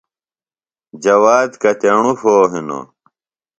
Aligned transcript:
جواد 1.03 1.51
کتیݨو 1.61 2.11
پھو 2.19 2.33
ہِنوۡ؟ 2.51 2.85